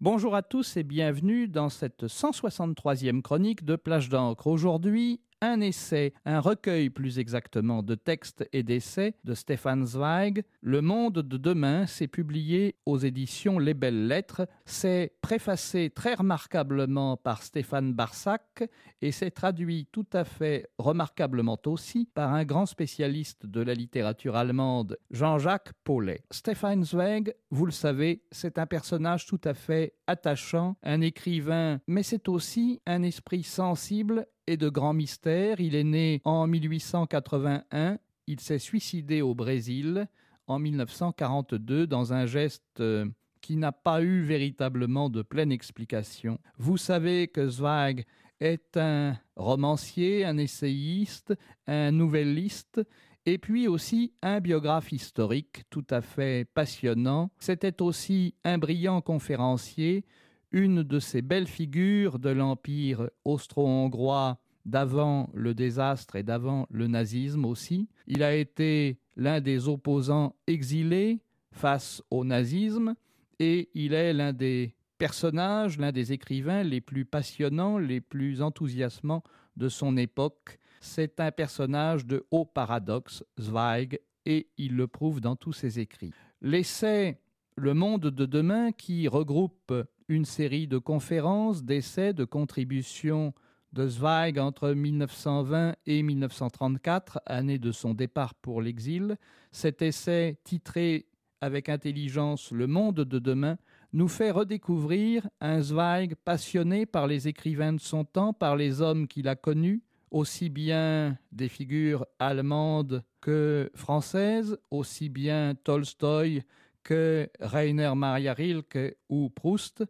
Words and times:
Bonjour 0.00 0.36
à 0.36 0.42
tous 0.42 0.76
et 0.76 0.84
bienvenue 0.84 1.48
dans 1.48 1.68
cette 1.68 2.04
163e 2.04 3.20
chronique 3.20 3.64
de 3.64 3.74
Plage 3.74 4.08
d'encre. 4.08 4.46
Aujourd'hui, 4.46 5.20
un 5.40 5.60
essai, 5.60 6.12
un 6.24 6.40
recueil 6.40 6.90
plus 6.90 7.18
exactement 7.18 7.82
de 7.82 7.94
textes 7.94 8.48
et 8.52 8.62
d'essais 8.62 9.14
de 9.24 9.34
Stéphane 9.34 9.86
Zweig. 9.86 10.42
Le 10.60 10.80
Monde 10.80 11.22
de 11.22 11.36
demain, 11.36 11.86
s'est 11.86 12.08
publié 12.08 12.76
aux 12.86 12.98
éditions 12.98 13.58
Les 13.58 13.74
Belles 13.74 14.06
Lettres. 14.06 14.46
C'est 14.64 15.12
préfacé 15.20 15.90
très 15.94 16.14
remarquablement 16.14 17.16
par 17.16 17.42
Stéphane 17.42 17.92
Barsac 17.92 18.64
et 19.00 19.12
c'est 19.12 19.30
traduit 19.30 19.88
tout 19.92 20.06
à 20.12 20.24
fait 20.24 20.68
remarquablement 20.78 21.58
aussi 21.66 22.06
par 22.06 22.34
un 22.34 22.44
grand 22.44 22.66
spécialiste 22.66 23.46
de 23.46 23.60
la 23.60 23.74
littérature 23.74 24.36
allemande, 24.36 24.98
Jean-Jacques 25.10 25.72
Paulet. 25.84 26.22
Stéphane 26.30 26.84
Zweig, 26.84 27.34
vous 27.50 27.66
le 27.66 27.72
savez, 27.72 28.22
c'est 28.30 28.58
un 28.58 28.66
personnage 28.66 29.26
tout 29.26 29.40
à 29.44 29.54
fait 29.54 29.94
attachant, 30.06 30.76
un 30.82 31.00
écrivain, 31.00 31.80
mais 31.86 32.02
c'est 32.02 32.28
aussi 32.28 32.80
un 32.86 33.02
esprit 33.02 33.42
sensible 33.42 34.26
et 34.48 34.56
de 34.56 34.70
grands 34.70 34.94
mystères. 34.94 35.60
Il 35.60 35.74
est 35.74 35.84
né 35.84 36.22
en 36.24 36.46
1881, 36.46 37.98
il 38.26 38.40
s'est 38.40 38.58
suicidé 38.58 39.20
au 39.20 39.34
Brésil 39.34 40.08
en 40.46 40.58
1942 40.58 41.86
dans 41.86 42.14
un 42.14 42.24
geste 42.24 42.80
euh, 42.80 43.06
qui 43.42 43.56
n'a 43.56 43.72
pas 43.72 44.02
eu 44.02 44.22
véritablement 44.22 45.10
de 45.10 45.20
pleine 45.20 45.52
explication. 45.52 46.38
Vous 46.56 46.78
savez 46.78 47.28
que 47.28 47.46
Zweig 47.46 48.04
est 48.40 48.76
un 48.78 49.18
romancier, 49.36 50.24
un 50.24 50.38
essayiste, 50.38 51.34
un 51.66 51.90
nouvelliste, 51.90 52.80
et 53.26 53.36
puis 53.36 53.68
aussi 53.68 54.14
un 54.22 54.40
biographe 54.40 54.92
historique 54.92 55.64
tout 55.68 55.86
à 55.90 56.00
fait 56.00 56.48
passionnant. 56.54 57.30
C'était 57.38 57.82
aussi 57.82 58.34
un 58.44 58.56
brillant 58.56 59.02
conférencier, 59.02 60.06
une 60.52 60.82
de 60.82 60.98
ces 60.98 61.22
belles 61.22 61.46
figures 61.46 62.18
de 62.18 62.30
l'Empire 62.30 63.10
austro-hongrois 63.24 64.38
d'avant 64.64 65.30
le 65.32 65.54
désastre 65.54 66.16
et 66.16 66.22
d'avant 66.22 66.66
le 66.70 66.86
nazisme 66.86 67.44
aussi. 67.44 67.88
Il 68.06 68.22
a 68.22 68.34
été 68.34 68.98
l'un 69.16 69.40
des 69.40 69.68
opposants 69.68 70.36
exilés 70.46 71.20
face 71.52 72.02
au 72.10 72.24
nazisme 72.24 72.94
et 73.38 73.70
il 73.74 73.94
est 73.94 74.12
l'un 74.12 74.32
des 74.32 74.74
personnages, 74.98 75.78
l'un 75.78 75.92
des 75.92 76.12
écrivains 76.12 76.62
les 76.62 76.80
plus 76.80 77.04
passionnants, 77.04 77.78
les 77.78 78.00
plus 78.00 78.42
enthousiasmants 78.42 79.22
de 79.56 79.68
son 79.68 79.96
époque. 79.96 80.58
C'est 80.80 81.20
un 81.20 81.30
personnage 81.30 82.04
de 82.04 82.26
haut 82.30 82.44
paradoxe, 82.44 83.24
Zweig, 83.40 84.00
et 84.26 84.48
il 84.58 84.76
le 84.76 84.86
prouve 84.86 85.20
dans 85.20 85.36
tous 85.36 85.52
ses 85.52 85.80
écrits. 85.80 86.12
L'essai 86.42 87.18
Le 87.56 87.74
monde 87.74 88.02
de 88.02 88.26
demain, 88.26 88.70
qui 88.70 89.08
regroupe 89.08 89.72
une 90.08 90.24
série 90.24 90.66
de 90.66 90.78
conférences, 90.78 91.62
d'essais, 91.64 92.14
de 92.14 92.24
contributions 92.24 93.34
de 93.72 93.86
Zweig 93.86 94.38
entre 94.38 94.70
1920 94.70 95.76
et 95.86 96.02
1934, 96.02 97.20
année 97.26 97.58
de 97.58 97.70
son 97.70 97.92
départ 97.92 98.34
pour 98.34 98.62
l'exil. 98.62 99.16
Cet 99.52 99.82
essai, 99.82 100.38
titré 100.44 101.06
avec 101.40 101.68
intelligence 101.68 102.50
Le 102.50 102.66
monde 102.66 102.96
de 102.96 103.18
demain, 103.18 103.58
nous 103.92 104.08
fait 104.08 104.30
redécouvrir 104.30 105.28
un 105.40 105.60
Zweig 105.60 106.14
passionné 106.24 106.86
par 106.86 107.06
les 107.06 107.28
écrivains 107.28 107.74
de 107.74 107.80
son 107.80 108.04
temps, 108.04 108.32
par 108.32 108.56
les 108.56 108.80
hommes 108.80 109.06
qu'il 109.06 109.28
a 109.28 109.36
connus, 109.36 109.82
aussi 110.10 110.48
bien 110.48 111.18
des 111.32 111.48
figures 111.48 112.06
allemandes 112.18 113.04
que 113.20 113.70
françaises, 113.74 114.58
aussi 114.70 115.10
bien 115.10 115.54
Tolstoï 115.62 116.42
que 116.82 117.28
Rainer 117.40 117.92
Maria 117.94 118.32
Rilke 118.32 118.96
ou 119.10 119.28
Proust 119.28 119.84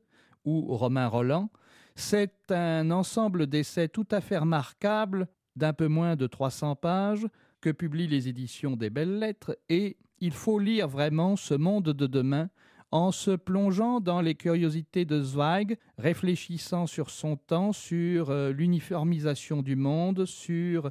ou 0.44 0.76
Romain 0.76 1.06
Roland. 1.06 1.50
C'est 1.94 2.50
un 2.50 2.90
ensemble 2.90 3.46
d'essais 3.46 3.88
tout 3.88 4.06
à 4.10 4.20
fait 4.20 4.38
remarquables 4.38 5.28
d'un 5.56 5.72
peu 5.72 5.88
moins 5.88 6.16
de 6.16 6.26
300 6.26 6.76
pages 6.76 7.26
que 7.60 7.70
publient 7.70 8.06
les 8.06 8.28
éditions 8.28 8.76
des 8.76 8.90
Belles 8.90 9.18
Lettres 9.18 9.58
et 9.68 9.96
il 10.20 10.32
faut 10.32 10.58
lire 10.58 10.88
vraiment 10.88 11.36
ce 11.36 11.54
monde 11.54 11.92
de 11.92 12.06
demain 12.06 12.48
en 12.90 13.12
se 13.12 13.32
plongeant 13.32 14.00
dans 14.00 14.20
les 14.20 14.34
curiosités 14.34 15.04
de 15.04 15.22
Zweig, 15.22 15.76
réfléchissant 15.98 16.86
sur 16.86 17.10
son 17.10 17.36
temps, 17.36 17.72
sur 17.72 18.30
euh, 18.30 18.50
l'uniformisation 18.50 19.62
du 19.62 19.76
monde, 19.76 20.24
sur 20.24 20.90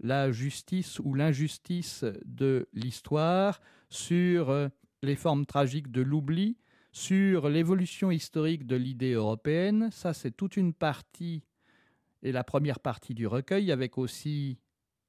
la 0.00 0.30
justice 0.30 1.00
ou 1.00 1.14
l'injustice 1.14 2.04
de 2.24 2.68
l'histoire, 2.74 3.60
sur 3.88 4.50
euh, 4.50 4.68
les 5.02 5.16
formes 5.16 5.46
tragiques 5.46 5.90
de 5.90 6.02
l'oubli, 6.02 6.56
sur 6.92 7.48
l'évolution 7.48 8.10
historique 8.10 8.66
de 8.66 8.76
l'idée 8.76 9.12
européenne. 9.12 9.90
Ça, 9.92 10.12
c'est 10.14 10.36
toute 10.36 10.56
une 10.56 10.72
partie 10.72 11.42
et 12.22 12.32
la 12.32 12.44
première 12.44 12.80
partie 12.80 13.14
du 13.14 13.26
recueil, 13.26 13.70
avec 13.70 13.98
aussi 13.98 14.58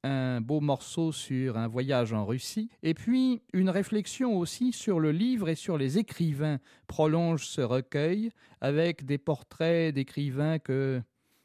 un 0.02 0.40
beau 0.40 0.60
morceau 0.60 1.12
sur 1.12 1.58
un 1.58 1.68
voyage 1.68 2.12
en 2.12 2.24
Russie, 2.24 2.70
et 2.82 2.94
puis 2.94 3.42
une 3.52 3.68
réflexion 3.68 4.38
aussi 4.38 4.72
sur 4.72 4.98
le 4.98 5.12
livre 5.12 5.48
et 5.48 5.54
sur 5.54 5.76
les 5.76 5.98
écrivains 5.98 6.58
prolonge 6.86 7.46
ce 7.46 7.60
recueil, 7.60 8.30
avec 8.60 9.04
des 9.04 9.18
portraits 9.18 9.94
d'écrivains 9.94 10.58
que 10.58 11.02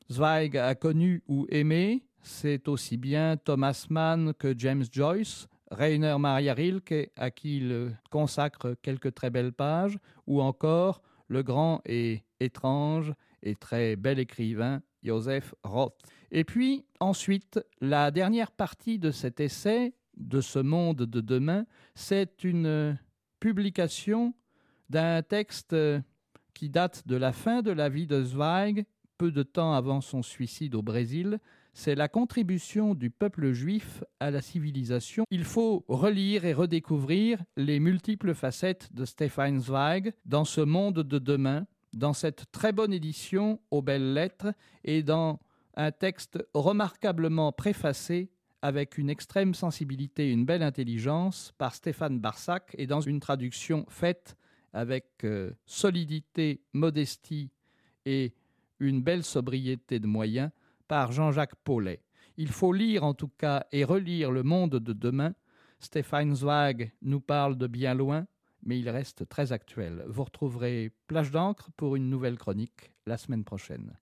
Zweig 0.10 0.58
a 0.58 0.76
connus 0.76 1.24
ou 1.28 1.48
aimés. 1.50 2.06
C'est 2.22 2.68
aussi 2.68 2.98
bien 2.98 3.38
Thomas 3.38 3.88
Mann 3.90 4.34
que 4.34 4.58
James 4.58 4.86
Joyce, 4.92 5.48
Rainer 5.72 6.18
Maria 6.20 6.54
Rilke, 6.54 7.12
à 7.16 7.32
qui 7.32 7.58
il 7.58 7.98
consacre 8.12 8.76
quelques 8.82 9.14
très 9.14 9.30
belles 9.30 9.54
pages, 9.54 9.98
ou 10.28 10.42
encore 10.42 11.02
le 11.28 11.44
grand 11.44 11.82
et 11.86 12.24
étrange 12.40 13.14
et 13.42 13.56
très 13.56 13.96
bel 13.96 14.20
écrivain 14.20 14.82
Joseph 15.04 15.54
Roth. 15.64 15.98
Et 16.32 16.44
puis 16.44 16.86
ensuite, 17.00 17.60
la 17.82 18.12
dernière 18.12 18.52
partie 18.52 19.00
de 19.00 19.12
cet 19.12 19.40
essai, 19.40 19.94
de 20.18 20.42
ce 20.42 20.60
monde 20.60 20.98
de 20.98 21.22
demain, 21.22 21.66
c'est 21.94 22.44
une 22.44 22.98
publication 23.40 24.34
d'un 24.90 25.22
texte 25.22 25.76
qui 26.54 26.70
date 26.70 27.08
de 27.08 27.16
la 27.16 27.34
fin 27.34 27.62
de 27.62 27.72
la 27.72 27.90
vie 27.90 28.08
de 28.08 28.24
Zweig, 28.24 28.86
peu 29.18 29.32
de 29.32 29.44
temps 29.44 29.74
avant 29.74 30.02
son 30.02 30.22
suicide 30.22 30.76
au 30.76 30.82
Brésil, 30.82 31.40
c'est 31.76 31.94
la 31.94 32.08
contribution 32.08 32.96
du 32.96 33.10
peuple 33.10 33.52
juif 33.52 34.02
à 34.22 34.32
la 34.32 34.42
civilisation. 34.42 35.26
Il 35.30 35.44
faut 35.44 35.84
relire 35.90 36.46
et 36.46 36.54
redécouvrir 36.54 37.44
les 37.58 37.82
multiples 37.82 38.34
facettes 38.34 38.88
de 38.94 39.04
Stefan 39.04 39.60
Zweig 39.60 40.14
dans 40.26 40.46
ce 40.46 40.62
monde 40.62 41.04
de 41.04 41.20
demain, 41.20 41.68
dans 41.94 42.14
cette 42.14 42.50
très 42.54 42.72
bonne 42.72 42.94
édition 42.94 43.60
aux 43.72 43.82
belles 43.82 44.14
lettres 44.14 44.54
et 44.86 45.04
dans 45.04 45.38
un 45.76 45.92
texte 45.92 46.40
remarquablement 46.54 47.52
préfacé 47.52 48.30
avec 48.62 48.98
une 48.98 49.10
extrême 49.10 49.54
sensibilité 49.54 50.30
et 50.30 50.32
une 50.32 50.46
belle 50.46 50.64
intelligence 50.64 51.54
par 51.58 51.76
Stéphane 51.76 52.20
Barsac 52.20 52.74
et 52.78 52.88
dans 52.88 53.02
une 53.02 53.20
traduction 53.20 53.86
faite 53.90 54.38
avec 54.72 55.08
euh, 55.26 55.52
solidité, 55.66 56.62
modestie 56.72 57.52
et 58.06 58.34
une 58.80 59.02
belle 59.02 59.24
sobriété 59.24 60.00
de 60.00 60.08
moyens 60.08 60.52
par 60.88 61.12
Jean-Jacques 61.12 61.56
Paulet. 61.64 62.02
Il 62.38 62.50
faut 62.50 62.74
lire 62.74 63.04
en 63.04 63.14
tout 63.14 63.30
cas 63.30 63.66
et 63.72 63.84
relire 63.84 64.32
Le 64.32 64.44
Monde 64.44 64.76
de 64.76 64.94
demain. 64.94 65.34
Stéphane 65.80 66.36
Zweig 66.36 66.92
nous 67.02 67.22
parle 67.22 67.58
de 67.58 67.68
bien 67.68 67.94
loin, 67.94 68.28
mais 68.64 68.80
il 68.80 68.90
reste 68.90 69.28
très 69.30 69.52
actuel. 69.52 70.04
Vous 70.08 70.24
retrouverez 70.24 70.92
Plage 71.08 71.32
d'encre 71.32 71.70
pour 71.78 71.96
une 71.96 72.10
nouvelle 72.10 72.38
chronique 72.38 72.92
la 73.06 73.18
semaine 73.18 73.44
prochaine. 73.44 73.98